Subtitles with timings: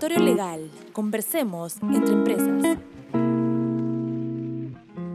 [0.00, 0.70] Laboratorio Legal.
[0.94, 2.78] Conversemos entre empresas.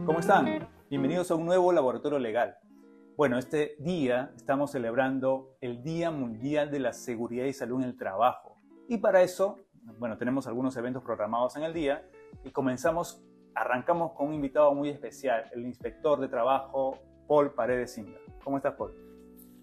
[0.06, 0.68] ¿Cómo están?
[0.88, 2.56] Bienvenidos a un nuevo Laboratorio Legal.
[3.16, 7.96] Bueno, este día estamos celebrando el Día Mundial de la Seguridad y Salud en el
[7.96, 8.58] Trabajo.
[8.88, 9.58] Y para eso,
[9.98, 12.08] bueno, tenemos algunos eventos programados en el día
[12.44, 13.24] y comenzamos,
[13.56, 18.00] arrancamos con un invitado muy especial, el inspector de trabajo Paul Paredes.
[18.44, 18.94] ¿Cómo estás, Paul?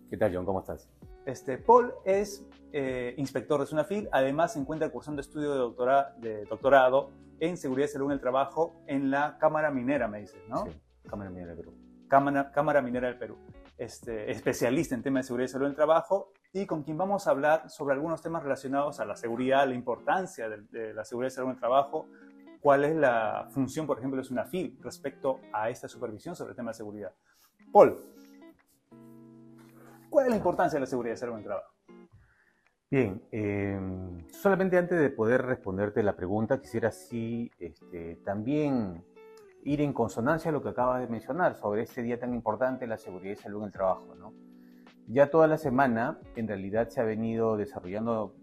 [0.09, 0.45] ¿Qué tal, John?
[0.45, 0.89] ¿Cómo estás?
[1.25, 6.45] Este, Paul es eh, inspector de SUNAFIL, además se encuentra cursando estudio de, doctora, de
[6.45, 10.65] doctorado en seguridad y salud en el trabajo en la Cámara Minera, me dices, ¿no?
[10.65, 10.71] Sí,
[11.07, 11.73] Cámara Minera del Perú.
[12.07, 13.37] Cámara, Cámara Minera del Perú.
[13.77, 17.27] Este, especialista en temas de seguridad y salud en el trabajo y con quien vamos
[17.27, 21.31] a hablar sobre algunos temas relacionados a la seguridad, la importancia de, de la seguridad
[21.31, 22.07] y salud en el trabajo,
[22.61, 26.71] cuál es la función, por ejemplo, de SUNAFIL respecto a esta supervisión sobre el tema
[26.71, 27.11] de seguridad.
[27.71, 27.97] Paul,
[30.13, 31.73] ¿cuál es la importancia de la seguridad y salud en el trabajo?
[32.91, 33.79] Bien, eh,
[34.31, 39.03] solamente antes de poder responderte la pregunta, quisiera sí este, también
[39.63, 42.97] ir en consonancia a lo que acabas de mencionar sobre este día tan importante, la
[42.97, 44.13] seguridad y salud en el trabajo.
[44.13, 44.33] ¿no?
[45.07, 48.35] Ya toda la semana, en realidad, se ha venido desarrollando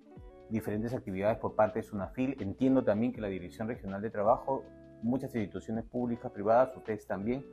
[0.48, 2.36] diferentes actividades por parte de SUNAFIL.
[2.40, 4.64] Entiendo también que la Dirección Regional de Trabajo,
[5.02, 7.46] muchas instituciones públicas, privadas, ustedes también.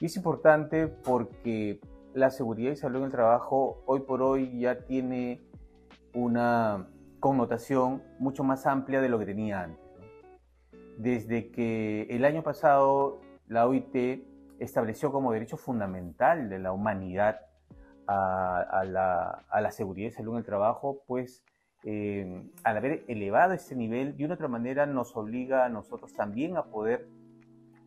[0.00, 1.80] Y es importante porque
[2.14, 5.40] la seguridad y salud en el trabajo hoy por hoy ya tiene
[6.14, 6.86] una
[7.20, 9.84] connotación mucho más amplia de lo que tenía antes.
[9.98, 10.78] ¿no?
[10.98, 14.24] Desde que el año pasado la OIT
[14.58, 17.40] estableció como derecho fundamental de la humanidad
[18.06, 21.44] a, a, la, a la, seguridad y salud en el trabajo, pues
[21.84, 26.56] eh, al haber elevado ese nivel, de una otra manera nos obliga a nosotros también
[26.56, 27.08] a poder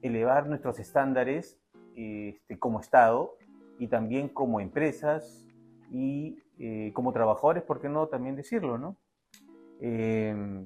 [0.02, 1.58] elevar nuestros estándares
[1.95, 3.38] este, como Estado
[3.80, 5.48] y también como empresas
[5.92, 8.98] y eh, como trabajadores, ¿por qué no también decirlo, no?
[9.82, 10.66] Eh,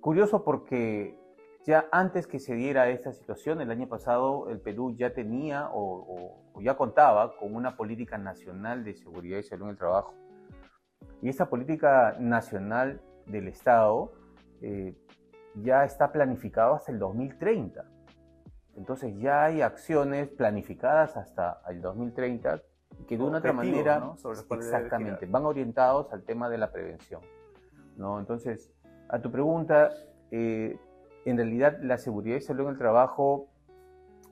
[0.00, 1.18] curioso porque
[1.64, 5.80] ya antes que se diera esta situación, el año pasado el Perú ya tenía o,
[5.80, 10.14] o, o, ya contaba con una política nacional de seguridad y salud en el trabajo.
[11.20, 14.12] Y esta política nacional del Estado
[14.60, 14.94] eh,
[15.54, 17.84] ya está planificada hasta el 2030.
[18.76, 22.62] Entonces ya hay acciones planificadas hasta el 2030
[23.06, 24.16] que de una otra manera ¿no?
[24.54, 27.20] exactamente van orientados al tema de la prevención.
[27.96, 28.18] ¿no?
[28.18, 28.72] Entonces,
[29.08, 29.90] a tu pregunta,
[30.30, 30.78] eh,
[31.24, 33.48] en realidad la seguridad y salud en el trabajo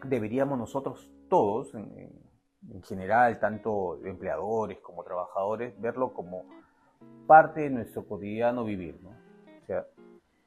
[0.04, 2.12] deberíamos nosotros todos, en,
[2.70, 6.44] en, general, tanto empleadores como trabajadores, verlo como
[7.26, 8.98] parte de nuestro cotidiano vivir.
[9.02, 9.10] ¿no?
[9.10, 9.86] O sea,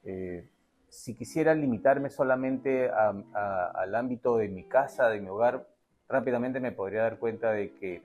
[0.04, 0.50] eh,
[0.94, 5.68] si quisiera limitarme solamente a, a, al ámbito de mi casa, de mi hogar,
[6.08, 8.04] rápidamente me podría dar cuenta de que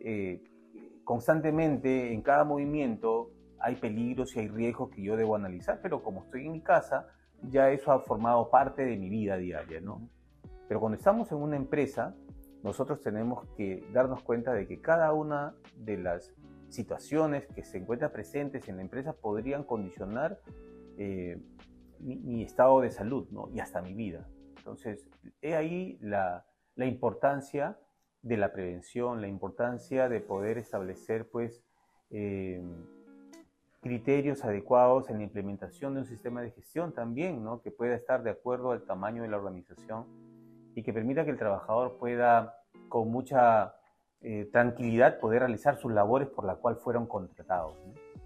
[0.00, 0.42] eh,
[1.04, 3.30] constantemente en cada movimiento
[3.60, 7.06] hay peligros y hay riesgos que yo debo analizar, pero como estoy en mi casa,
[7.42, 10.08] ya eso ha formado parte de mi vida diaria, ¿no?
[10.66, 12.16] Pero cuando estamos en una empresa,
[12.64, 16.34] nosotros tenemos que darnos cuenta de que cada una de las
[16.68, 20.40] situaciones que se encuentran presentes en la empresa podrían condicionar
[20.98, 21.40] eh,
[22.00, 23.48] mi, estado de salud, ¿no?
[23.52, 24.28] Y hasta mi vida.
[24.56, 25.08] Entonces,
[25.40, 26.44] he ahí la,
[26.76, 27.78] importancia
[28.22, 31.64] de la prevención, la importancia de poder establecer, pues,
[32.10, 32.62] eh,
[33.80, 37.62] criterios adecuados en la implementación de un sistema de gestión también, ¿no?
[37.62, 40.04] que pueda estar de acuerdo al tamaño de la organización
[40.74, 42.56] y que permita que el trabajador pueda
[42.88, 43.74] con mucha
[44.20, 47.76] eh, tranquilidad poder realizar sus labores por la cual fueron contratados.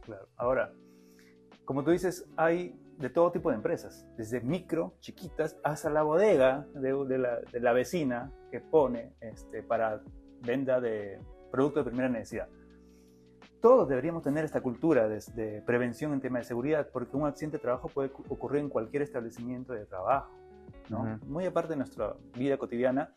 [0.01, 0.27] Claro.
[0.37, 0.73] Ahora,
[1.65, 6.67] como tú dices, hay de todo tipo de empresas, desde micro, chiquitas, hasta la bodega
[6.75, 10.01] de, de, la, de la, vecina que pone este, para
[10.41, 11.21] venta de
[11.51, 12.49] productos de primera necesidad
[13.61, 17.59] todos deberíamos tener esta cultura de, de, prevención en tema de seguridad, porque un accidente
[17.59, 20.33] de trabajo puede ocurrir en cualquier establecimiento de trabajo,
[20.91, 21.03] ¿no?
[21.03, 21.25] Uh -huh.
[21.27, 23.15] Muy aparte de nuestra vida cotidiana,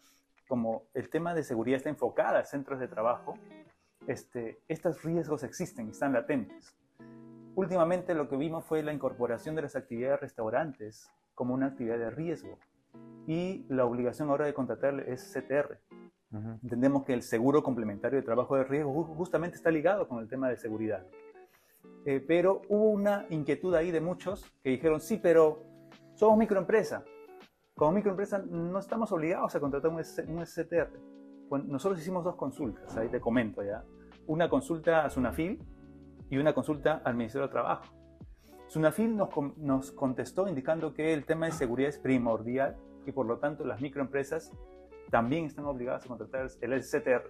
[0.48, 3.34] como el tema de seguridad está enfocada a centros de trabajo,
[4.06, 6.76] este, estos riesgos existen, están latentes.
[7.56, 11.98] Últimamente lo que vimos fue la incorporación de las actividades de restaurantes como una actividad
[11.98, 12.58] de riesgo
[13.28, 15.80] y la obligación ahora de contratar es CTR,
[16.32, 16.60] Uh -huh.
[16.64, 20.50] Entendemos que el seguro complementario de trabajo de riesgo justamente está ligado con el tema
[20.50, 21.06] de seguridad.
[22.06, 25.64] Eh, pero hubo una inquietud ahí de muchos que dijeron, sí, pero
[26.16, 27.04] somos microempresa.
[27.76, 30.90] Como microempresa no estamos obligados a contratar un, un SCTR.
[31.50, 33.84] Bueno, nosotros hicimos dos consultas, ahí te comento ya.
[34.28, 35.62] Una consulta a Sunafil
[36.30, 37.86] y una consulta al Ministerio de Trabajo.
[38.68, 42.76] Sunafil nos, contestó indicando que el tema de seguridad es primordial
[43.06, 44.52] y por lo tanto las microempresas
[45.12, 47.30] también están obligadas a contratar el SCTR.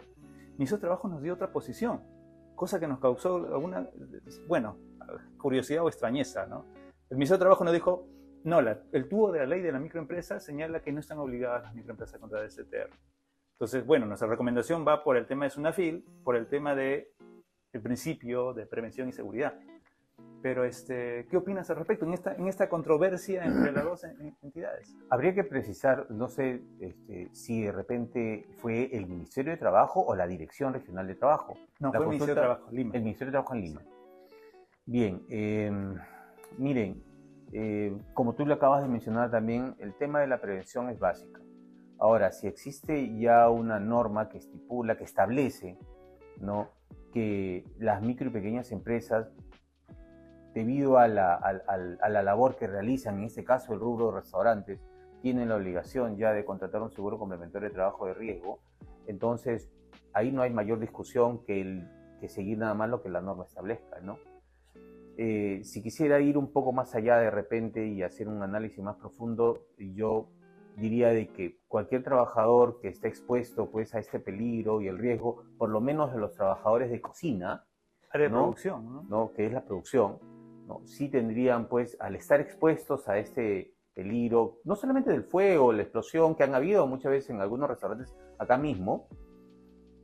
[0.53, 2.01] Ministerio de Trabajo nos dio otra posición,
[2.55, 3.89] cosa que nos causó alguna,
[4.47, 4.77] bueno,
[5.37, 6.65] curiosidad o extrañeza, ¿no?
[7.09, 8.07] El Ministerio de Trabajo nos dijo,
[8.45, 11.75] no, el tubo de la ley de la microempresa señala que no están obligadas las
[11.75, 12.89] microempresas a contratar STR.
[13.53, 17.07] Entonces, bueno, nuestra recomendación va por el tema de SUNAFIL, por el tema del
[17.75, 19.53] el principio de prevención y seguridad.
[20.41, 24.03] Pero, este, ¿qué opinas al respecto en esta, en esta controversia entre las dos
[24.43, 24.95] entidades?
[25.09, 30.15] Habría que precisar, no sé este, si de repente fue el Ministerio de Trabajo o
[30.15, 31.57] la Dirección Regional de Trabajo.
[31.79, 32.93] No, fue el Ministerio de Trabajo, Lima.
[32.93, 33.81] El Ministerio de Trabajo en Lima.
[34.85, 35.95] Bien, em,
[36.59, 37.03] miren,
[37.51, 41.41] eh, como tú lo acabas de mencionar también, el tema de la prevención es básica.
[41.97, 45.77] Ahora, si existe ya una norma que estipula, que establece,
[46.39, 46.74] ¿no?
[47.15, 49.31] Que las micro y pequeñas empresas
[50.53, 51.39] debido a la,
[52.09, 54.81] labor que realizan, en este caso el rubro de restaurantes,
[55.21, 58.59] tienen la obligación ya de contratar un seguro complementario de trabajo de riesgo,
[59.07, 59.71] entonces
[60.11, 61.87] ahí no hay mayor discusión que,
[62.19, 64.19] que seguir nada más lo que la norma establezca, ¿no?
[65.17, 68.97] Eh, si quisiera ir un poco más allá de repente y hacer un análisis más
[68.97, 70.27] profundo, yo
[70.77, 75.43] diría de que cualquier trabajador que esté expuesto pues a este peligro y el riesgo,
[75.57, 77.65] por lo menos de los trabajadores de cocina,
[78.13, 79.03] de producción, ¿no?
[79.09, 79.31] ¿no?
[79.33, 80.19] que es la producción,
[80.67, 80.81] ¿no?
[80.85, 86.35] sí tendrían, pues, al estar expuestos a este peligro, no solamente del fuego, la explosión
[86.35, 89.07] que han habido muchas veces en algunos restaurantes acá mismo,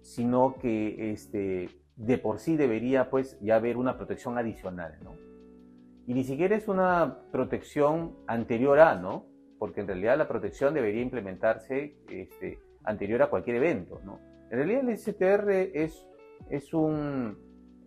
[0.01, 5.12] sino que este, de por sí debería, pues, ya haber una protección adicional, ¿no?
[6.07, 9.31] Y ni siquiera es una protección anterior a, ¿no?
[9.61, 14.19] Porque en realidad la protección debería implementarse este, anterior a cualquier evento, ¿no?
[14.49, 16.03] En realidad el STR es,
[16.49, 17.37] es un,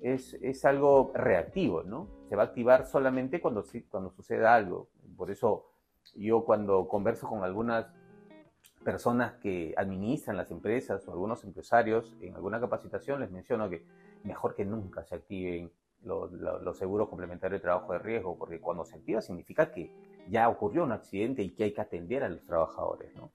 [0.01, 2.09] es, es, algo reactivo, ¿no?
[2.29, 4.89] Se va a activar solamente cuando, cuando suceda algo.
[5.17, 5.67] Por eso
[6.15, 7.87] yo cuando converso con algunas
[8.85, 13.85] personas que administran las empresas o algunos empresarios en alguna capacitación les menciono que
[14.23, 15.73] mejor que nunca se activen
[16.05, 20.49] los, los, seguros complementarios de trabajo de riesgo, porque cuando se activa significa que ya
[20.49, 23.33] ocurrió un accidente y que hay que atender a los trabajadores, ¿no?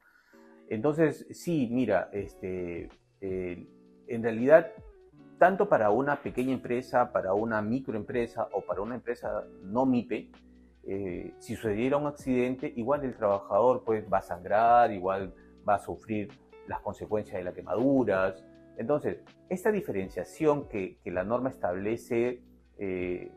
[0.70, 2.90] Entonces, sí, mira, este,
[3.22, 3.68] eh,
[4.08, 4.72] en realidad
[5.40, 10.30] tanto para una pequeña empresa, para una microempresa o para una empresa no MIPE,
[10.84, 15.34] eh, si sucediera un accidente, igual el trabajador pues, va a sangrar, igual
[15.68, 16.30] va a sufrir
[16.68, 18.46] las consecuencias de las quemaduras.
[18.78, 19.20] Entonces,
[19.50, 22.44] esta diferenciación que, la norma establece
[22.78, 23.32] eh,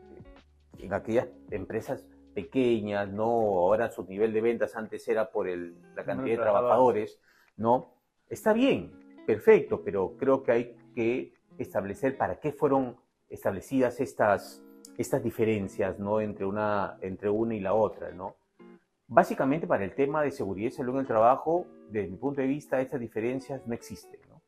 [0.77, 3.25] en aquellas empresas pequeñas, ¿no?
[3.25, 7.19] Ahora su nivel de ventas antes era por el, la cantidad de trabajadores,
[7.57, 7.93] ¿no?
[8.29, 8.91] Está bien,
[9.25, 12.97] perfecto, pero creo que hay que establecer para qué fueron
[13.29, 14.63] establecidas estas,
[14.97, 16.21] estas diferencias ¿no?
[16.21, 18.11] entre, una, entre una y la otra.
[18.11, 18.35] ¿no?
[19.07, 22.47] Básicamente para el tema de seguridad y salud en el trabajo, desde mi punto de
[22.47, 24.19] vista, estas diferencias no existen.
[24.29, 24.41] No,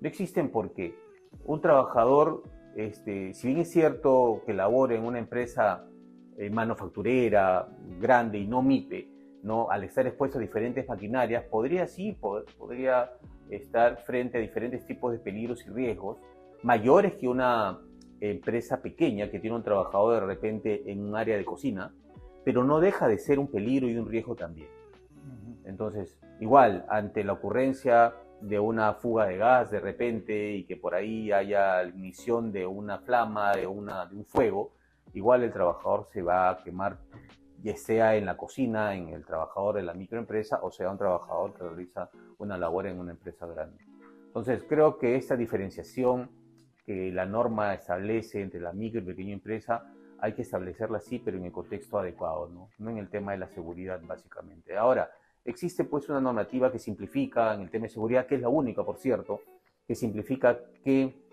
[0.00, 0.94] no existen porque
[1.44, 2.42] un trabajador,
[2.76, 5.86] este, si bien es cierto que labore en una empresa
[6.38, 7.68] eh, manufacturera
[8.00, 9.08] grande y no MIPE,
[9.42, 9.70] ¿no?
[9.70, 12.16] al estar expuesto a diferentes maquinarias, podría sí,
[12.58, 13.10] podría
[13.50, 16.18] estar frente a diferentes tipos de peligros y riesgos
[16.62, 17.78] mayores que una
[18.20, 21.92] empresa pequeña que tiene un trabajador de repente en un área de cocina,
[22.44, 24.68] pero no deja de ser un peligro y un riesgo también.
[25.64, 30.94] Entonces, igual, ante la ocurrencia de una fuga de gas de repente y que por
[30.94, 34.72] ahí haya ignición de una flama, de, una, de un fuego,
[35.14, 36.98] igual el trabajador se va a quemar,
[37.62, 41.54] ya sea en la cocina, en el trabajador de la microempresa, o sea un trabajador
[41.54, 43.84] que realiza una labor en una empresa grande.
[44.26, 46.30] Entonces, creo que esta diferenciación
[46.84, 51.36] que la norma establece entre la micro y pequeña empresa, hay que establecerla así, pero
[51.36, 52.70] en el contexto adecuado, ¿no?
[52.78, 54.76] no en el tema de la seguridad, básicamente.
[54.76, 55.10] Ahora,
[55.44, 58.84] existe pues una normativa que simplifica en el tema de seguridad, que es la única,
[58.84, 59.40] por cierto,
[59.86, 61.27] que simplifica que,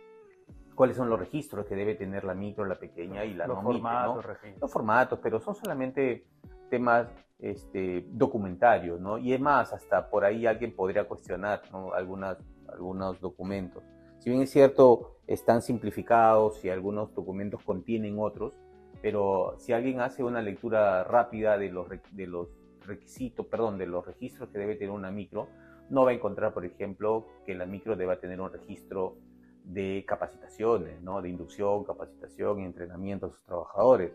[0.76, 3.64] cuáles son los registros que debe tener la micro, la pequeña y la los no
[3.64, 6.28] formatos, micro, Los formatos, pero son solamente
[6.70, 7.08] temas
[7.40, 9.18] este, documentarios, ¿no?
[9.18, 11.62] Y es más, hasta por ahí alguien podría cuestionar
[11.96, 13.84] Algunas, algunos documentos.
[14.20, 18.54] Si bien es cierto, están simplificados y algunos documentos contienen otros,
[19.02, 22.48] pero si alguien hace una lectura rápida de los, de los
[22.86, 25.48] requisitos, perdón, de los registros que debe tener una micro,
[25.90, 29.18] no va a encontrar, por ejemplo, que la micro deba tener un registro
[29.66, 31.22] de capacitaciones, ¿no?
[31.22, 34.14] de inducción, capacitación y entrenamiento a sus trabajadores.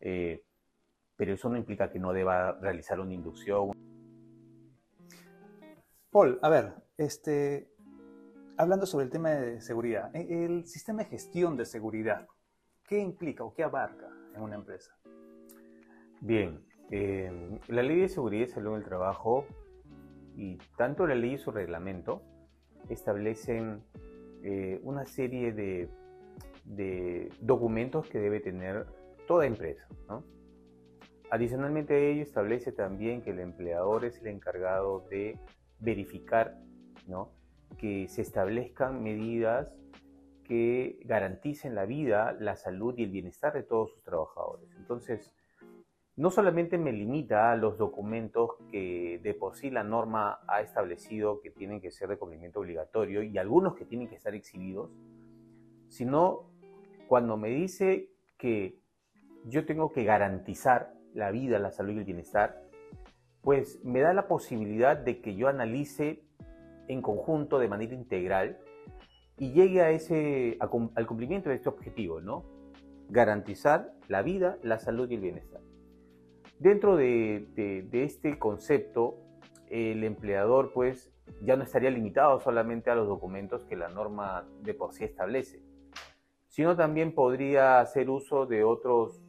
[0.00, 0.44] Eh,
[1.16, 3.72] pero eso no implica que no deba realizar una inducción.
[6.10, 7.68] Paul, a ver, este,
[8.56, 12.26] hablando sobre el tema de seguridad, e, el sistema de gestión de seguridad,
[12.86, 14.96] ¿qué implica o qué abarca en una empresa?
[16.20, 19.46] Bien, em, la ley de seguridad y salud en el trabajo
[20.36, 22.22] y tanto la ley y su reglamento
[22.88, 23.82] establecen
[24.46, 25.88] eh, una serie de,
[27.40, 28.86] documentos que debe tener
[29.26, 29.88] toda empresa.
[31.30, 35.38] Adicionalmente a ello establece también que el empleador es el encargado de
[35.80, 36.58] verificar
[37.78, 39.74] que se establezcan medidas
[40.44, 44.68] que garanticen la vida, la salud y el bienestar de todos sus trabajadores.
[44.76, 45.32] Entonces,
[46.16, 51.40] no solamente me limita a los documentos que de por sí la norma ha establecido
[51.40, 54.90] que tienen que ser de cumplimiento obligatorio y algunos que tienen que estar exhibidos,
[55.88, 56.50] sino
[57.08, 58.78] cuando me dice que
[59.44, 62.62] yo tengo que garantizar la vida, la salud y el bienestar,
[63.42, 66.24] pues me da la posibilidad de que yo analice
[66.88, 68.58] en conjunto, de manera integral,
[69.36, 72.44] y llegue a ese, al cumplimiento de este objetivo, ¿no?
[73.08, 75.60] Garantizar la vida, la salud y el bienestar.
[76.58, 79.16] Dentro de, este concepto,
[79.68, 84.74] el empleador pues ya no estaría limitado solamente a los documentos que la norma de
[84.74, 85.62] por sí establece,
[86.48, 89.20] sino también podría hacer uso de otros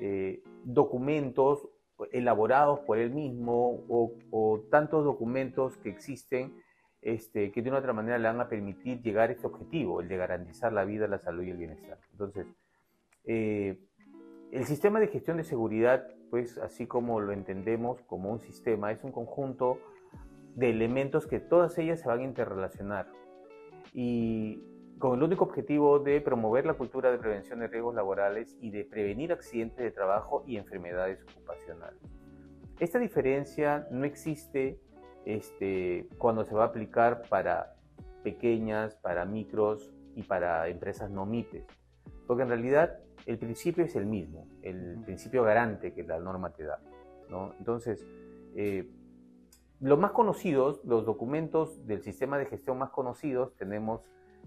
[0.00, 1.68] eh, documentos
[2.12, 6.54] elaborados por él mismo o, o, tantos documentos que existen
[7.02, 10.08] este, que de una otra manera le van a permitir llegar a este objetivo, el
[10.08, 11.98] de garantizar la vida, la salud y el bienestar.
[12.12, 12.46] Entonces,
[13.24, 13.78] eh,
[14.52, 19.04] el sistema de gestión de seguridad, pues así como lo entendemos como un sistema, es
[19.04, 19.78] un conjunto
[20.54, 23.06] de elementos que todas ellas se van a interrelacionar
[23.92, 24.62] y
[24.98, 28.84] con el único objetivo de promover la cultura de prevención de riesgos laborales y de
[28.84, 32.00] prevenir accidentes de trabajo y enfermedades ocupacionales.
[32.80, 34.80] Esta diferencia no existe
[35.24, 37.76] este, cuando se va a aplicar para
[38.22, 41.66] pequeñas, para micros y para empresas no MIPES.
[42.26, 46.64] Porque en realidad el principio es el mismo, el principio garante que la norma te
[46.64, 46.80] da.
[47.58, 48.06] Entonces,
[48.56, 48.90] eh,
[49.80, 54.00] los más conocidos, los documentos del sistema de gestión más conocidos, tenemos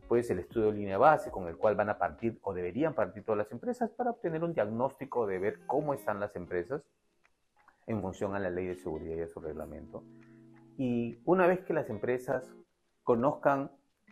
[0.07, 3.23] pues el estudio de línea base con el cual van a partir o deberían partir
[3.23, 6.81] todas las empresas para obtener un diagnóstico de ver cómo están las empresas
[7.85, 10.03] en función a la ley de seguridad y a su reglamento.
[10.75, 12.51] Y una vez que las empresas
[13.03, 13.69] conozcan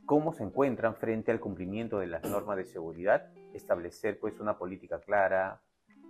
[0.09, 4.99] cómo se encuentran frente al cumplimiento de las normas de seguridad, establecer pues una política
[4.99, 5.61] clara,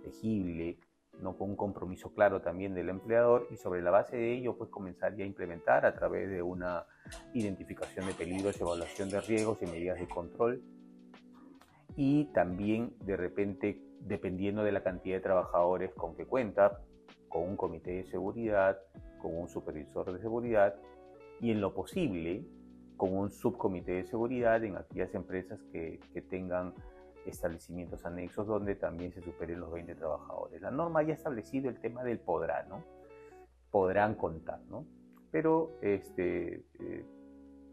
[0.02, 0.78] legible,
[1.20, 1.36] ¿no?
[1.36, 5.14] con un compromiso claro también del empleador y sobre la base de ello pues comenzar
[5.16, 6.86] ya a implementar a través de una
[7.34, 10.62] identificación de peligros, evaluación de riesgos y medidas de control
[11.94, 16.80] y también de repente dependiendo de la cantidad de trabajadores con que cuenta,
[17.28, 18.78] con un comité de seguridad,
[19.20, 20.74] con un supervisor de seguridad
[21.38, 22.46] y en lo posible
[23.00, 26.74] con un subcomité de seguridad en aquellas empresas que, que tengan
[27.24, 30.60] establecimientos anexos donde también se superen los 20 trabajadores.
[30.60, 32.84] La norma ya ha establecido el tema del podrá, ¿no?
[33.70, 34.84] Podrán contar, ¿no?
[35.30, 37.06] Pero este, eh,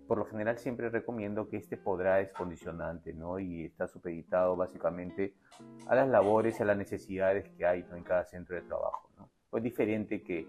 [0.07, 3.37] por lo general siempre recomiendo que este podrá es condicionante, ¿no?
[3.37, 5.33] Y está supeditado básicamente
[5.87, 9.29] a las labores y a las necesidades que hay en cada centro de trabajo, ¿no?
[9.57, 10.47] Es diferente que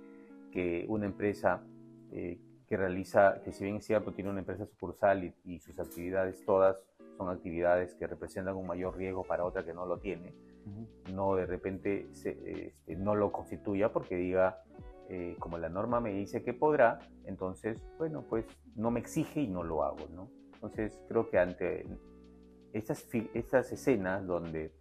[0.50, 1.62] que una empresa
[2.12, 6.44] eh, que realiza, que si bien es cierto, tiene una empresa sucursal y, sus actividades
[6.44, 6.76] todas
[7.16, 10.34] son actividades que representan un mayor riesgo para otra que no lo tiene,
[11.12, 12.30] no de repente se,
[12.68, 14.62] este, no lo constituya porque diga,
[15.08, 18.44] eh, como la norma me dice que podrá, entonces, bueno, pues
[18.76, 20.30] no me exige y no lo hago, ¿no?
[20.54, 21.86] Entonces creo que ante
[22.72, 24.72] estas, estas escenas donde,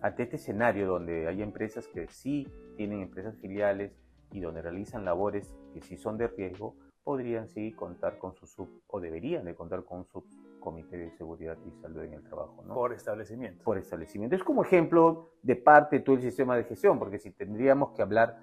[0.00, 3.92] ante este escenario donde hay empresas que sí tienen empresas filiales,
[4.34, 6.74] y donde realizan labores que si son de riesgo,
[7.04, 10.24] podrían sí contar con su sub o deberían de contar con su
[10.58, 12.64] comité de seguridad y salud en el trabajo.
[12.66, 12.74] ¿no?
[12.74, 13.62] Por establecimiento.
[13.62, 14.34] Por establecimiento.
[14.34, 18.38] Es como ejemplo de parte todo el sistema de gestión, porque si tendríamos que hablar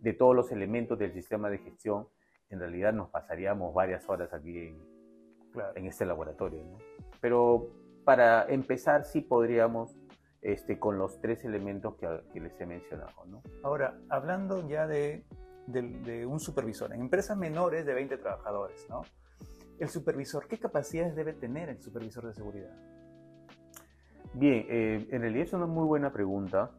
[0.00, 2.06] de todos los elementos del sistema de gestión,
[2.50, 4.80] en realidad nos pasaríamos varias horas aquí en,
[5.74, 6.62] en este laboratorio.
[6.64, 6.78] ¿no?
[7.20, 7.68] Pero
[8.04, 9.96] para empezar sí podríamos
[10.44, 13.24] este, con los tres elementos que, les he mencionado.
[13.26, 13.42] ¿no?
[13.62, 15.24] Ahora, hablando ya de,
[15.66, 19.02] un supervisor, en empresas menores de 20 trabajadores, ¿no?
[19.78, 22.76] el supervisor, ¿qué capacidades debe tener el supervisor de seguridad?
[24.34, 26.72] Bien, eh, en realidad es una muy buena pregunta.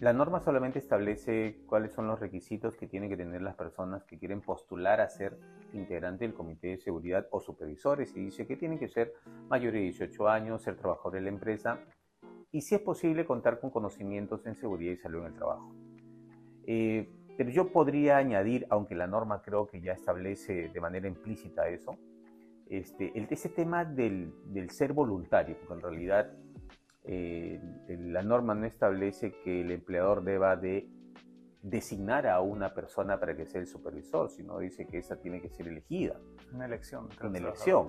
[0.00, 4.18] La norma solamente establece cuáles son los requisitos que tienen que tener las personas que
[4.18, 5.38] quieren postular a ser
[5.72, 9.14] integrante del comité de seguridad o supervisores y dice que tienen que ser
[9.48, 11.80] mayores de 18 años, ser trabajadores de la empresa
[12.50, 15.72] y si es posible contar con conocimientos en seguridad y salud en el trabajo.
[16.66, 21.68] Eh, pero yo podría añadir, aunque la norma creo que ya establece de manera implícita
[21.68, 21.98] eso,
[22.66, 26.32] este, el, ese tema del, del, ser voluntario, porque en realidad
[27.04, 30.88] eh, la norma no establece que el empleador deba de
[31.62, 35.50] designar a una persona para que sea el supervisor, sino dice que esa tiene que
[35.50, 36.18] ser elegida.
[36.52, 37.08] Una elección.
[37.22, 37.88] Una elección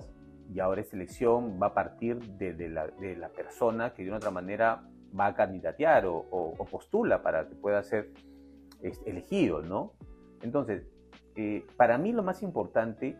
[0.52, 4.82] y ahora esta elección va a partir de, la, persona que de una otra manera
[5.18, 8.12] va a candidatear o, postula para que pueda ser
[8.82, 9.94] este, elegido, ¿no?
[10.42, 10.86] Entonces,
[11.36, 13.16] eh, para mí lo más importante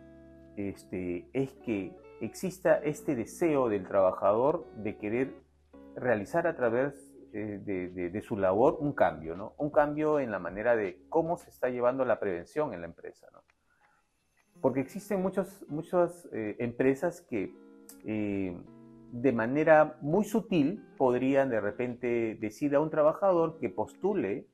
[0.56, 5.34] este, es que exista este deseo del trabajador de querer
[5.96, 9.54] realizar a través eh, de, su labor un cambio, ¿no?
[9.58, 13.26] Un cambio en la manera de cómo se está llevando la prevención en la empresa,
[13.32, 13.42] ¿no?
[14.62, 17.54] Porque existen muchos, muchas eh, empresas que
[19.12, 24.46] de manera muy sutil podrían de repente decir a un trabajador que postule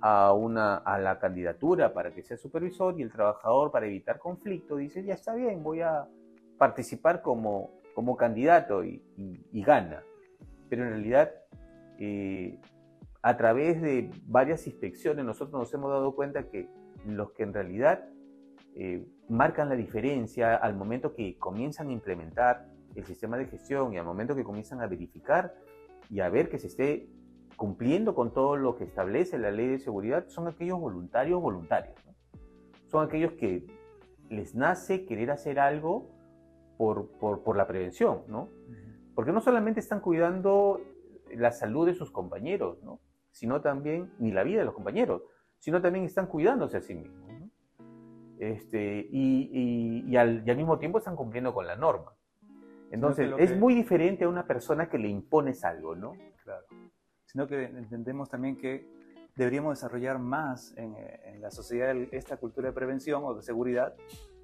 [0.00, 4.76] a, una, a la candidatura para que sea supervisor y el trabajador para evitar conflicto
[4.76, 6.06] dice, ya está bien, voy a
[6.58, 9.02] participar como, como candidato y,
[9.52, 10.02] gana.
[10.68, 11.30] Pero en realidad,
[11.98, 12.58] eh,
[13.22, 16.68] a través de varias inspecciones, nosotros nos hemos dado cuenta que
[17.06, 18.04] los que en realidad
[18.74, 23.98] eh, marcan la diferencia al momento que comienzan a implementar el sistema de gestión y
[23.98, 25.54] al momento que comienzan a verificar
[26.08, 27.08] y a ver que se esté
[27.60, 31.94] cumpliendo con todo lo que establece la ley de seguridad, son aquellos voluntarios voluntarios.
[32.86, 33.66] Son aquellos que
[34.30, 36.08] les nace querer hacer algo
[36.78, 38.48] por, por, la prevención, ¿no?
[39.14, 40.80] Porque no solamente están cuidando
[41.34, 43.02] la salud de sus compañeros, ¿no?
[43.30, 45.20] Sino también, ni la vida de los compañeros,
[45.58, 47.30] sino también están cuidándose a sí mismos.
[48.38, 52.14] Este, y, y, al, mismo tiempo están cumpliendo con la norma.
[52.90, 56.14] Entonces, es muy diferente a una persona que le impones algo, ¿no?
[56.42, 56.64] Claro.
[57.30, 58.86] Sino que entendemos también que
[59.36, 63.94] deberíamos desarrollar más en, en la sociedad esta cultura de prevención o de seguridad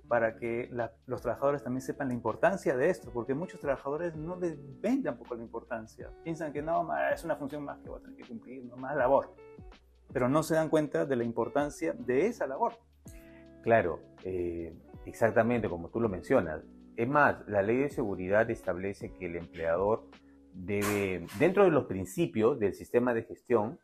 [0.08, 0.70] para que
[1.06, 5.34] los trabajadores también sepan la importancia de esto, porque muchos trabajadores no les ven tampoco
[5.34, 6.10] la importancia.
[6.22, 8.96] Piensan que no, es una función más que voy a tener que cumplir, no más
[8.96, 9.34] labor.
[10.12, 12.74] Pero no se dan cuenta de la importancia de esa labor.
[13.62, 14.72] Claro, eh,
[15.04, 16.62] exactamente como tú lo mencionas.
[16.96, 20.04] Es más, la ley de seguridad establece que el empleador
[20.64, 23.78] debe, dentro de los principios del sistema de gestión,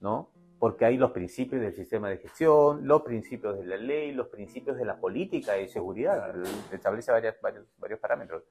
[0.00, 0.30] ¿no?
[0.58, 4.76] Porque hay los principios del sistema de gestión, los principios de la ley, los principios
[4.76, 6.34] de la política de seguridad,
[6.72, 7.34] establece varios,
[7.78, 8.44] varios parámetros.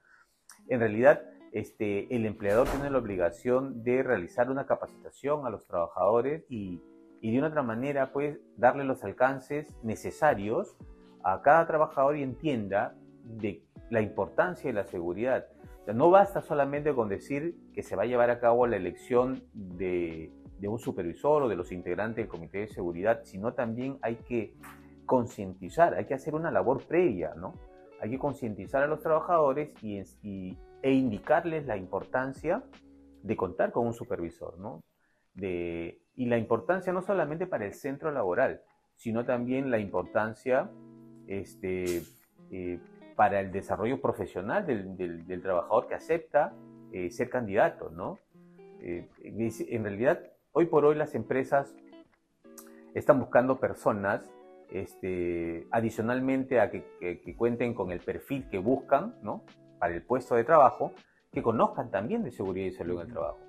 [0.68, 6.46] En realidad, este, el empleador tiene la obligación de realizar una capacitación a los trabajadores
[6.50, 6.82] y
[7.24, 10.76] y de una otra manera, pues, darle los alcances necesarios
[11.24, 15.48] a cada trabajador y entienda de la importancia de la seguridad.
[15.92, 20.32] No basta solamente con decir que se va a llevar a cabo la elección de,
[20.62, 24.54] un supervisor o de los integrantes del comité de seguridad, sino también hay que
[25.06, 27.56] concientizar, hay que hacer una labor previa, ¿no?
[28.00, 32.64] Hay que concientizar a los trabajadores y, y, e indicarles la importancia
[33.24, 34.82] de contar con un supervisor, ¿no?
[35.34, 38.62] De, y la importancia no solamente para el centro laboral,
[38.96, 40.70] sino también la importancia
[41.28, 42.04] este,
[42.52, 42.80] eh,
[43.16, 46.54] para el desarrollo profesional del, trabajador que acepta
[46.92, 48.20] eh, ser candidato, ¿no?
[48.82, 50.20] Eh, en realidad,
[50.52, 51.76] hoy por hoy las empresas
[52.94, 54.30] están buscando personas,
[54.70, 59.44] este, adicionalmente a que, que, cuenten con el perfil que buscan, ¿no?
[59.80, 60.94] Para el puesto de trabajo,
[61.32, 63.40] que conozcan también de seguridad y salud en el trabajo.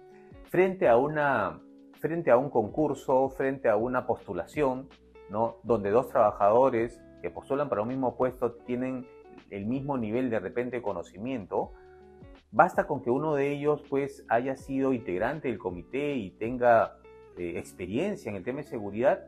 [0.51, 1.61] Frente a una
[2.05, 4.91] frente a un concurso, frente a una postulación,
[5.31, 5.57] ¿no?
[5.63, 9.07] donde dos trabajadores que postulan para un mismo puesto tienen
[9.55, 11.73] el mismo nivel de repente conocimiento,
[12.51, 16.99] basta con que uno de ellos pues haya sido integrante del comité y tenga
[17.39, 19.27] eh, experiencia en el tema de seguridad,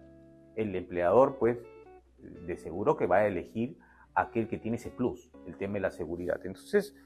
[0.57, 1.59] el empleador pues
[2.19, 3.77] de seguro que va a elegir
[4.15, 6.41] aquel que tiene ese plus, el tema de la seguridad.
[6.45, 6.97] Entonces,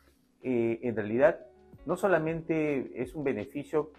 [0.42, 1.40] eh, en realidad,
[1.84, 3.92] no solamente es un beneficio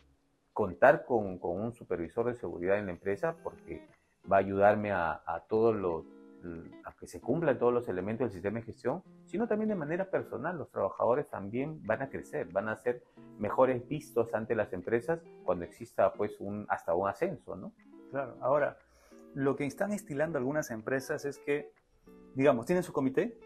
[0.53, 3.87] contar con, un supervisor de seguridad en la empresa porque
[4.31, 5.75] va a ayudarme a, todos
[6.83, 10.09] a que se cumplan todos los elementos del sistema de gestión, sino también de manera
[10.09, 10.57] personal.
[10.57, 13.03] Los trabajadores también van a crecer, van a ser
[13.37, 17.73] mejores vistos ante las empresas cuando exista pues un, hasta un ascenso, ¿no?
[18.11, 18.37] Claro.
[18.41, 18.77] Ahora,
[19.33, 21.71] lo que están estilando algunas empresas es que,
[22.35, 23.39] digamos, tienen su comité,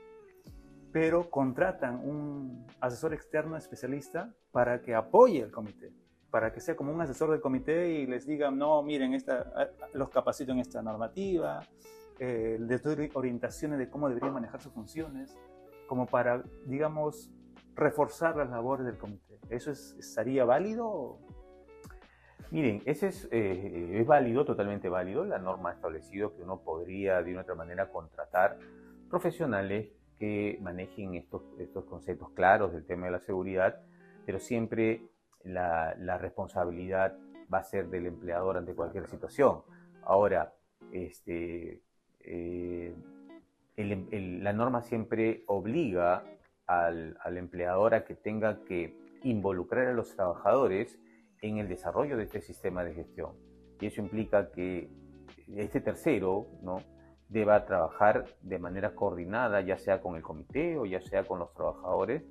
[0.91, 5.93] pero contratan un asesor externo especialista para que apoye el comité
[6.35, 10.09] para que sea como un asesor del comité y les diga, no, miren, esta, los
[10.09, 11.61] capacito en esta normativa,
[12.19, 15.37] eh, les doy orientaciones de cómo deberían manejar sus funciones,
[15.87, 17.31] como para, digamos,
[17.75, 19.39] reforzar las labores del comité.
[19.49, 21.19] ¿Eso es, estaría válido?
[22.51, 25.25] Miren, ese es, eh, es válido, totalmente válido.
[25.25, 28.57] La norma ha establecido que uno podría de una otra manera contratar
[29.09, 33.81] profesionales que manejen estos, estos conceptos claros del tema de la seguridad,
[34.25, 35.09] pero siempre
[35.43, 37.17] la, responsabilidad
[37.53, 39.61] va a ser del empleador ante cualquier situación.
[40.03, 40.53] Ahora,
[40.91, 41.81] este,
[42.25, 42.95] eh,
[43.77, 46.23] la norma siempre obliga
[46.67, 50.99] al, empleador a que tenga que involucrar a los trabajadores
[51.41, 53.33] en el desarrollo de este sistema de gestión.
[53.79, 54.89] Y eso implica que
[55.55, 56.77] este tercero ¿no?
[57.29, 61.53] deba trabajar de manera coordinada, ya sea con el comité o ya sea con los
[61.53, 62.23] trabajadores,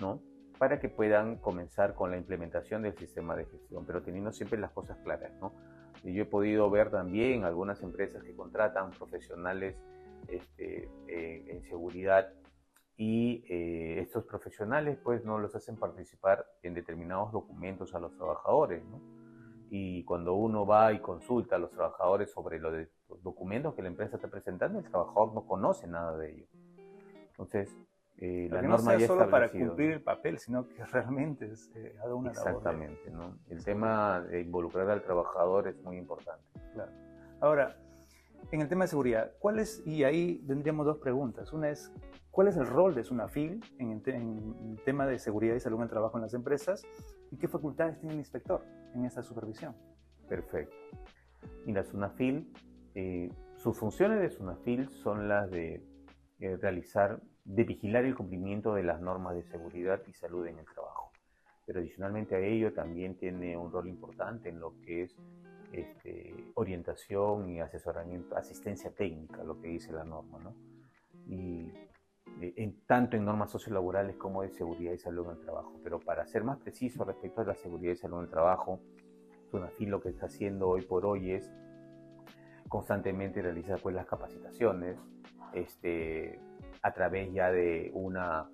[0.00, 0.20] ¿no?
[0.58, 4.70] para que puedan comenzar con la implementación del sistema de gestión, pero teniendo siempre las
[4.70, 5.32] cosas claras.
[5.40, 5.52] ¿no?
[6.04, 9.76] Y yo he podido ver también algunas empresas que contratan profesionales
[10.28, 12.32] este, eh, en seguridad
[12.96, 18.84] y eh, estos profesionales pues no los hacen participar en determinados documentos a los trabajadores.
[18.84, 19.00] ¿no?
[19.70, 22.88] Y cuando uno va y consulta a los trabajadores sobre los,
[23.22, 26.46] documentos que la empresa está presentando, el trabajador no conoce nada de ello.
[27.30, 27.74] Entonces,
[28.18, 32.14] eh, la norma no ya solo para cumplir el papel, sino que realmente se haga
[32.14, 33.38] una Exactamente, ¿no?
[33.48, 36.44] El tema de involucrar al trabajador es muy importante.
[36.72, 36.92] Claro.
[37.40, 37.76] Ahora,
[38.50, 41.52] en el tema de seguridad, ¿cuál es, y ahí tendríamos dos preguntas.
[41.52, 41.92] Una es,
[42.30, 45.88] ¿cuál es el rol de SUNAFIL en el, tema de seguridad y salud en el
[45.88, 46.84] trabajo en las empresas?
[47.30, 49.74] ¿Y qué facultades tiene el inspector en esta supervisión?
[50.28, 50.76] Perfecto.
[51.64, 52.52] Mira, SUNAFIL,
[52.94, 55.82] eh, sus funciones de SUNAFIL son las de
[56.40, 60.64] eh, realizar de vigilar el cumplimiento de las normas de seguridad y salud en el
[60.66, 61.10] trabajo.
[61.66, 65.16] Pero adicionalmente a ello también tiene un rol importante en lo que es
[65.72, 70.54] este, orientación y asesoramiento, asistencia técnica, lo que dice la norma, ¿no?
[71.26, 71.72] Y
[72.40, 75.80] eh, en, tanto en normas sociolaborales como de seguridad y salud en el trabajo.
[75.82, 78.80] Pero para ser más preciso respecto a la seguridad y salud en el trabajo,
[79.50, 81.50] SUNAFIL lo que está haciendo hoy por hoy es
[82.68, 84.98] constantemente realizar pues, las capacitaciones,
[85.52, 86.40] este,
[86.82, 88.48] a través ya de una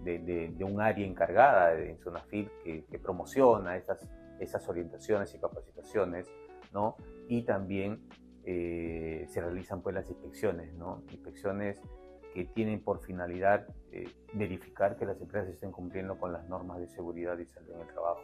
[0.00, 4.06] de, un área encargada en Zonafil que, que promociona estas,
[4.38, 6.30] esas orientaciones y capacitaciones,
[6.72, 6.96] ¿no?
[7.28, 8.00] Y también
[8.44, 11.02] eh, se realizan pues las inspecciones, ¿no?
[11.10, 11.80] Inspecciones
[12.34, 16.88] que tienen por finalidad eh, verificar que las empresas estén cumpliendo con las normas de
[16.88, 18.22] seguridad y salud en el trabajo.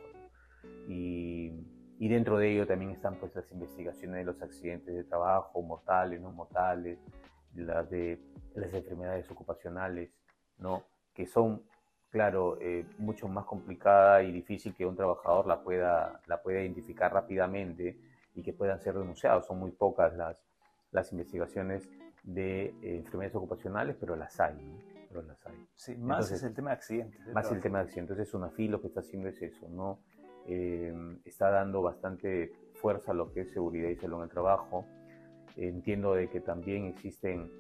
[0.89, 1.53] Y,
[1.99, 6.21] y, dentro de ello también están pues las investigaciones de los accidentes de trabajo, mortales,
[6.21, 6.99] no mortales,
[7.55, 8.21] las de
[8.55, 10.11] las enfermedades ocupacionales,
[10.59, 10.85] ¿no?
[11.15, 11.63] que son,
[12.11, 17.13] claro, eh, mucho más complicadas y difícil que un trabajador la pueda, la pueda identificar
[17.13, 17.99] rápidamente
[18.35, 19.47] y que puedan ser denunciados.
[19.47, 20.37] Son muy pocas las,
[20.91, 21.89] las investigaciones
[22.25, 24.57] de eh, enfermedades ocupacionales, pero las hay.
[25.09, 25.67] Pero las hay.
[25.75, 27.33] Sí, más es el tema de accidentes.
[27.33, 28.19] Más el tema de accidentes.
[28.19, 30.01] Entonces, una lo que está haciendo es eso, ¿no?
[30.47, 30.93] Eh,
[31.25, 34.85] está dando bastante fuerza a lo que es seguridad y salud en el trabajo.
[35.57, 37.51] Entiendo de que también existen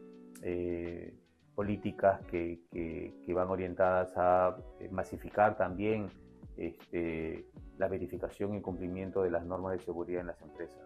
[0.43, 1.15] eh,
[1.55, 6.09] políticas que, que, van orientadas a eh, masificar también
[6.57, 7.47] este,
[7.79, 10.79] la verificación y cumplimiento de las normas de seguridad en las empresas.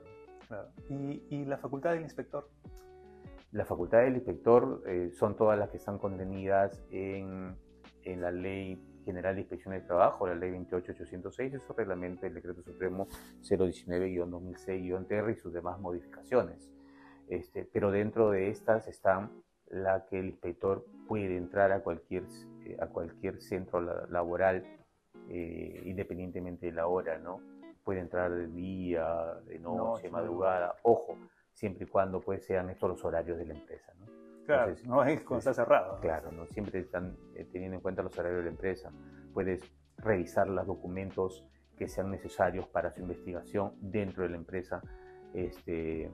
[0.89, 2.49] ¿Y, ¿Y, la facultad del inspector?
[3.53, 7.57] La facultad del inspector eh, son todas las que están contenidas en,
[8.03, 12.63] en, la Ley General de Inspección del Trabajo, la Ley 28806, eso reglamento del Decreto
[12.63, 13.09] Supremo
[13.43, 16.71] 019-2006-TR y sus demás modificaciones.
[17.29, 19.31] Este, pero dentro de estas están
[19.67, 22.25] la que el inspector puede entrar a cualquier,
[22.65, 24.65] eh, a cualquier centro laboral
[25.29, 27.41] eh, independientemente de la hora, ¿no?
[27.85, 31.19] Puede entrar de día, de noche, madrugada, ojo,
[31.53, 34.07] siempre y cuando pues, sean estos los horarios de la empresa, ¿no?
[34.47, 36.01] Claro, no es cuando está cerrado.
[36.01, 36.47] Claro, ¿no?
[36.47, 38.91] siempre están eh, teniendo en cuenta los horarios de la empresa.
[39.35, 39.63] Puedes
[39.99, 41.45] revisar los documentos
[41.77, 44.81] que sean necesarios para su investigación dentro de la empresa.
[45.35, 46.11] Este,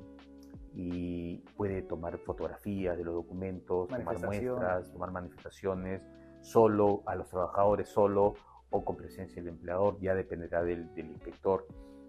[0.76, 6.02] y puede tomar fotografías de los documentos, tomar muestras, tomar manifestaciones,
[6.40, 8.34] solo a los trabajadores, solo
[8.70, 11.66] o con presencia del empleador, ya dependerá del, inspector.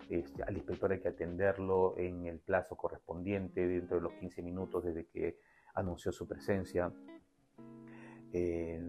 [0.09, 4.83] Este, al inspector hay que atenderlo en el plazo correspondiente, dentro de los 15 minutos
[4.83, 5.37] desde que
[5.75, 6.91] anunció su presencia.
[8.33, 8.81] E,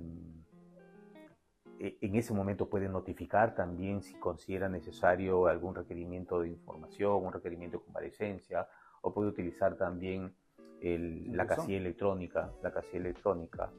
[1.79, 7.77] en ese momento puede notificar también si considera necesario algún requerimiento de información, un requerimiento
[7.77, 8.67] de comparecencia
[9.03, 10.35] o puede utilizar también
[10.81, 13.71] la casilla electrónica, la casilla electrónica.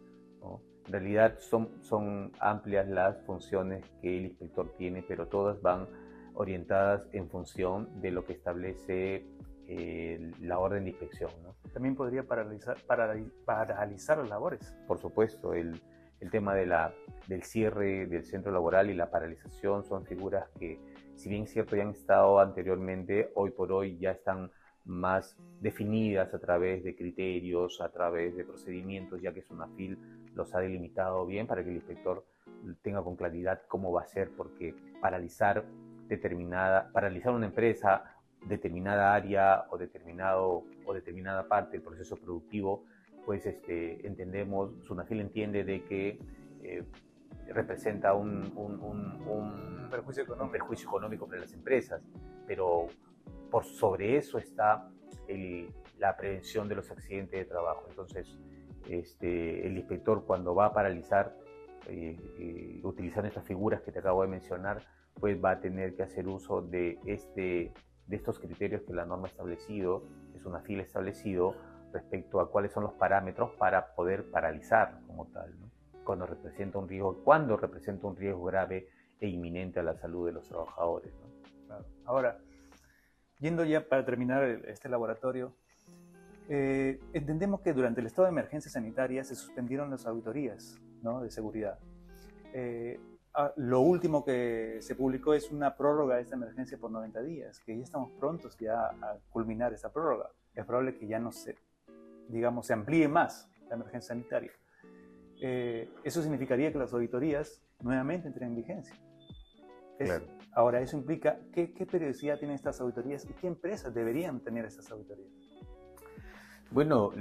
[0.88, 5.88] En realidad son, son amplias las funciones que el inspector tiene, pero todas van
[6.34, 9.26] orientadas en función de lo que establece
[9.68, 11.30] eh, la orden de inspección.
[11.74, 12.78] También podría paralizar,
[13.46, 14.74] paralizar las labores.
[14.88, 15.82] Por supuesto, el,
[16.20, 16.94] el tema de la,
[17.28, 20.80] del cierre del centro laboral y la paralización son figuras que,
[21.16, 24.52] si bien cierto ya han estado anteriormente, hoy por hoy ya están
[24.88, 29.44] más definidas a través de criterios, a través de procedimientos, ya que
[29.76, 29.98] FIL
[30.34, 32.26] los ha delimitado bien para que el inspector
[32.82, 35.66] tenga con claridad cómo va a ser, porque paralizar
[36.08, 38.04] determinada, paralizar una empresa,
[38.46, 42.86] determinada área o determinado o determinada parte del proceso productivo,
[43.26, 46.20] pues este, entendemos, SUNAFIL entiende de que
[46.64, 46.84] eh,
[47.48, 48.42] representa un,
[49.90, 51.28] perjuicio, económico.
[51.28, 52.02] para las empresas,
[52.46, 52.88] pero
[53.50, 54.90] por sobre eso está
[55.98, 57.86] la prevención de los accidentes de trabajo.
[57.90, 58.38] Entonces,
[58.90, 61.36] este, el inspector cuando va a paralizar,
[61.88, 64.84] eh, eh, utilizando estas figuras que te acabo de mencionar,
[65.20, 67.74] pues va a tener que hacer uso de, este,
[68.06, 70.04] de estos criterios que la norma ha establecido,
[70.36, 71.56] es una fila establecido
[71.92, 75.56] respecto a cuáles son los parámetros para poder paralizar como tal,
[76.04, 80.34] cuando representa un riesgo, cuando representa un riesgo grave e inminente a la salud de
[80.34, 81.14] los trabajadores.
[82.06, 82.40] Ahora,
[83.40, 85.54] yendo ya para terminar este laboratorio,
[86.50, 90.80] eh, entendemos que durante el estado de emergencia sanitaria se suspendieron las auditorías
[91.22, 91.80] de seguridad.
[92.54, 93.00] Eh,
[93.56, 97.78] lo último que se publicó es una prórroga de esta emergencia por 90 días, que
[97.78, 100.32] ya estamos prontos ya a culminar esa prórroga.
[100.56, 101.56] Es probable que ya no se,
[102.28, 104.52] digamos, se amplíe más la emergencia sanitaria.
[105.40, 108.96] Eh, eso significaría que las auditorías nuevamente entren en vigencia.
[110.58, 114.90] Ahora, eso implica qué, qué periodicidad tienen estas auditorías y qué empresas deberían tener estas
[114.90, 115.30] auditorías.
[116.72, 117.12] Bueno,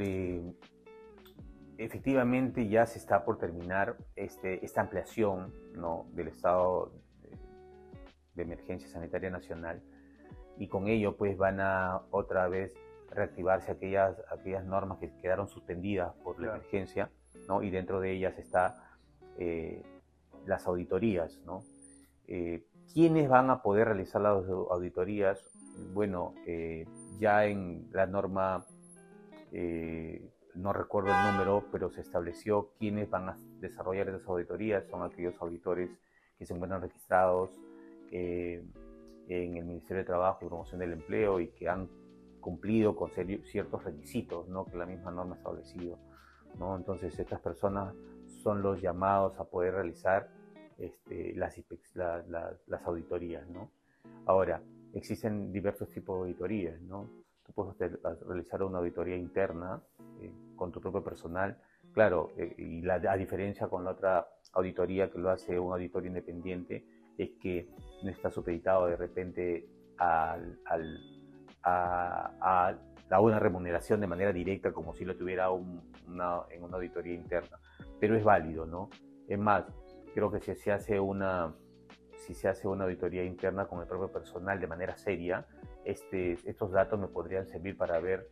[1.77, 6.07] efectivamente ya se está por terminar este, esta ampliación ¿no?
[6.15, 6.95] del estado
[8.35, 9.83] de, emergencia sanitaria nacional
[10.57, 12.73] y con ello pues van a otra vez
[13.11, 17.11] reactivarse aquellas, aquellas normas que quedaron suspendidas por la emergencia
[17.49, 17.63] ¿no?
[17.63, 18.97] y dentro de ellas está
[19.37, 19.83] eh,
[20.47, 21.39] las auditorías.
[21.45, 21.63] ¿no?
[22.29, 25.43] Eh, ¿Quiénes van a poder realizar las auditorías?
[25.93, 26.87] Bueno, eh,
[27.19, 28.65] ya en la norma
[29.53, 35.03] eh, no recuerdo el número, pero se estableció quiénes van a desarrollar esas auditorías, son
[35.03, 35.91] aquellos auditores
[36.39, 37.51] que se encuentran registrados
[38.11, 38.65] eh,
[39.29, 41.89] en el Ministerio de Trabajo y Promoción del Empleo y que han
[42.41, 44.67] cumplido con ciertos requisitos ¿no?
[44.67, 45.99] que la misma norma ha establecido.
[46.59, 46.77] ¿no?
[46.77, 47.95] Entonces, estas personas
[48.43, 50.29] son los llamados a poder realizar
[50.79, 51.57] este, las,
[52.67, 53.49] las auditorías.
[53.49, 53.71] ¿no?
[54.27, 54.63] Ahora,
[54.93, 56.81] existen diversos tipos de auditorías.
[56.83, 57.09] ¿no?
[57.47, 57.77] tú puedes
[58.27, 59.81] realizar una auditoría interna
[60.21, 61.57] eh, con tu propio personal,
[61.93, 66.07] claro, eh, y la, a diferencia con la otra auditoría que lo hace un auditor
[66.07, 66.85] independiente,
[67.17, 67.69] es que
[68.03, 70.59] no está supeditado de repente al,
[71.63, 72.75] a,
[73.11, 77.59] a, una remuneración de manera directa como si lo tuviera una, en una auditoría interna,
[78.01, 78.91] pero es válido, ¿no?
[79.29, 79.65] Es más,
[80.17, 81.55] creo que si se hace una,
[82.17, 85.47] si se hace una auditoría interna con el propio personal de manera seria,
[85.85, 88.31] este, estos datos me podrían servir para ver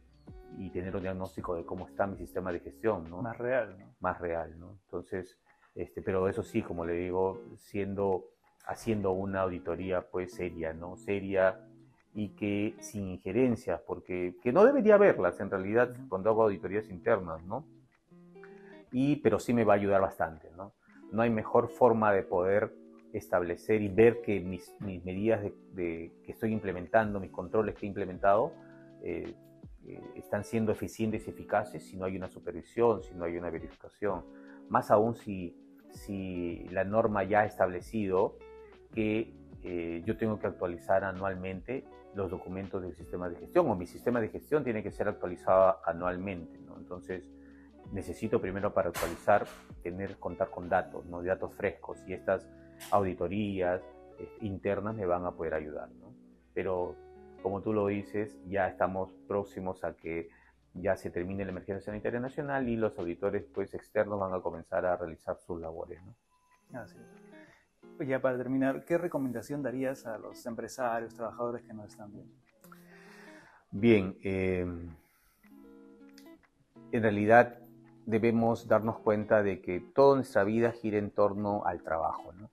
[0.57, 3.20] y tener un diagnóstico de cómo está mi sistema de gestión, ¿no?
[3.20, 3.94] Más real, ¿no?
[4.01, 4.79] Más real, ¿no?
[4.87, 5.38] Entonces,
[5.75, 8.31] este, pero eso sí, como le digo, siendo,
[8.64, 10.97] haciendo una auditoría pues seria, ¿no?
[10.97, 11.61] Seria
[12.14, 17.44] y que sin injerencias, porque que no debería haberlas en realidad cuando hago auditorías internas,
[17.44, 17.66] ¿no?
[18.90, 20.73] Y, pero sí me va a ayudar bastante, ¿no?
[21.14, 22.74] No hay mejor forma de poder
[23.12, 25.40] establecer y ver que mis, medidas
[25.77, 28.53] que estoy implementando, mis controles que he implementado,
[29.03, 29.35] eh,
[29.87, 33.50] eh, están siendo eficientes y eficaces si no hay una supervisión, si no hay una
[33.50, 34.24] verificación.
[34.68, 35.57] Más aún si,
[35.90, 38.37] si la norma ya ha establecido
[38.92, 43.87] que eh, yo tengo que actualizar anualmente los documentos del sistema de gestión o mi
[43.87, 46.59] sistema de gestión tiene que ser actualizado anualmente.
[46.61, 46.77] ¿no?
[46.79, 47.31] Entonces,
[47.94, 49.46] necesito primero para actualizar
[49.83, 51.22] tener contar con datos, ¿no?
[51.22, 52.46] datos frescos y estas
[52.90, 53.80] auditorías
[54.18, 55.88] eh, internas me van a poder ayudar.
[55.90, 56.12] ¿no?
[56.52, 56.96] Pero
[57.42, 60.28] como tú lo dices, ya estamos próximos a que
[60.74, 64.85] ya se termine la emergencia sanitaria nacional y los auditores pues, externos van a comenzar
[64.85, 66.00] a realizar sus labores.
[66.04, 66.80] ¿no?
[66.80, 66.98] Así
[67.96, 72.35] pues ya para terminar, ¿qué recomendación darías a los empresarios, trabajadores que nos están viendo?
[73.70, 74.66] Bien, eh,
[76.90, 77.59] en realidad
[78.07, 82.33] debemos darnos cuenta de que toda nuestra vida gira en torno al trabajo.
[82.33, 82.51] ¿no?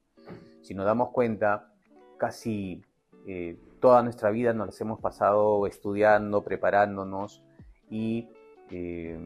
[0.61, 1.73] Si nos damos cuenta,
[2.17, 2.83] casi
[3.27, 7.43] eh, toda nuestra vida nos hemos pasado estudiando, preparándonos
[7.89, 8.29] y,
[8.69, 9.19] eh,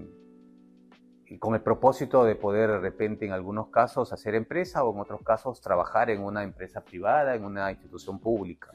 [1.39, 5.21] con el propósito de poder de repente en algunos casos hacer empresa o en otros
[5.23, 8.71] casos trabajar en una empresa privada, en una institución pública.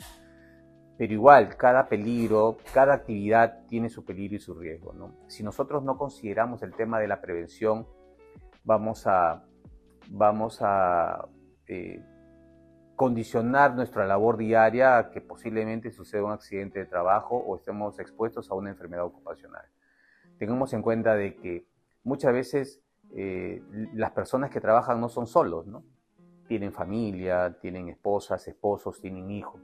[1.00, 4.92] Pero igual, cada peligro, cada actividad tiene su peligro y su riesgo.
[5.28, 7.86] Si nosotros no consideramos el tema de la prevención,
[8.64, 9.42] vamos a,
[10.10, 11.26] vamos a
[11.68, 12.04] eh,
[12.96, 18.50] condicionar nuestra labor diaria a que posiblemente suceda un accidente de trabajo o estemos expuestos
[18.50, 19.64] a una enfermedad ocupacional.
[20.38, 21.66] Tengamos en cuenta de que
[22.04, 22.82] muchas veces
[23.16, 23.62] eh,
[23.94, 25.82] las personas que trabajan no son solos, ¿no?
[26.46, 29.62] Tienen familia, tienen esposas, esposos, tienen hijos.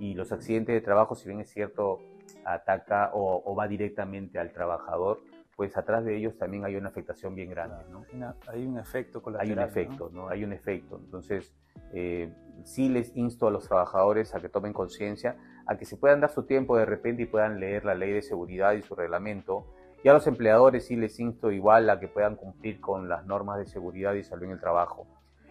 [0.00, 2.00] Y los accidentes de trabajo, si bien es cierto,
[2.44, 5.20] ataca o, va directamente al trabajador,
[5.54, 7.84] pues atrás de ellos también hay una afectación bien grande.
[7.90, 8.06] ¿no?
[8.48, 9.58] hay un efecto colateral.
[9.58, 10.28] Hay un efecto, ¿no?
[10.28, 10.98] Hay un efecto.
[11.04, 11.52] Entonces,
[11.92, 12.32] eh,
[12.64, 15.36] sí les insto a los trabajadores a que tomen conciencia,
[15.66, 18.22] a que se puedan dar su tiempo de repente y puedan leer la ley de
[18.22, 19.66] seguridad y su reglamento.
[20.02, 23.58] Y a los empleadores sí les insto igual a que puedan cumplir con las normas
[23.58, 25.06] de seguridad y salud en el trabajo.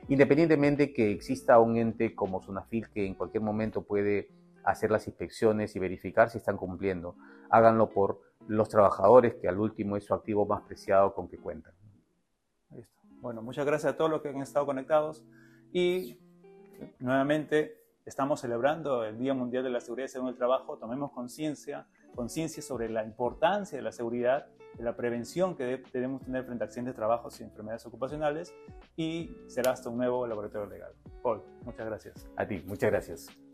[0.07, 5.75] Independientemente que exista un ente como Sunafil que en cualquier momento puede hacer las inspecciones
[5.75, 7.15] y verificar si están cumpliendo,
[7.49, 11.73] háganlo por los trabajadores, que al último es su activo más preciado con que cuentan.
[13.21, 15.25] Bueno, muchas gracias a todos los que han estado conectados
[15.73, 16.17] y
[16.99, 20.77] nuevamente estamos celebrando el Día Mundial de la Seguridad en el Trabajo.
[20.77, 26.45] Tomemos conciencia, conciencia sobre la importancia de la seguridad, de la prevención que debemos tener
[26.45, 28.53] frente a accidentes de trabajo y enfermedades ocupacionales
[28.95, 30.93] y será hasta un nuevo laboratorio legal.
[31.21, 32.29] Paul, muchas gracias.
[32.37, 33.48] A ti, muchas gracias.